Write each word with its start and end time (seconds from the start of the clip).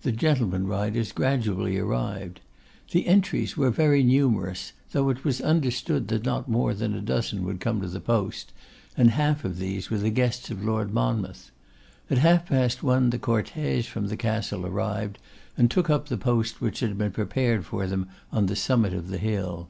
The 0.00 0.12
'gentlemen 0.12 0.66
riders' 0.66 1.12
gradually 1.12 1.76
arrived. 1.76 2.40
The 2.90 3.06
entries 3.06 3.54
were 3.54 3.68
very 3.70 4.02
numerous, 4.02 4.72
though 4.92 5.10
it 5.10 5.24
was 5.26 5.42
understood 5.42 6.08
that 6.08 6.24
not 6.24 6.48
more 6.48 6.72
than 6.72 6.94
a 6.94 7.02
dozen 7.02 7.44
would 7.44 7.60
come 7.60 7.82
to 7.82 7.86
the 7.88 8.00
post, 8.00 8.54
and 8.96 9.10
half 9.10 9.44
of 9.44 9.58
these 9.58 9.90
were 9.90 9.98
the 9.98 10.08
guests 10.08 10.48
of 10.50 10.64
Lord 10.64 10.94
Monmouth. 10.94 11.50
At 12.08 12.16
half 12.16 12.46
past 12.46 12.82
one 12.82 13.10
the 13.10 13.18
cortège 13.18 13.84
from 13.84 14.06
the 14.06 14.16
Castle 14.16 14.64
arrived, 14.64 15.18
and 15.54 15.70
took 15.70 15.90
up 15.90 16.08
the 16.08 16.16
post 16.16 16.62
which 16.62 16.80
had 16.80 16.96
been 16.96 17.12
prepared 17.12 17.66
for 17.66 17.86
them 17.86 18.08
on 18.32 18.46
the 18.46 18.56
summit 18.56 18.94
of 18.94 19.08
the 19.08 19.18
hill. 19.18 19.68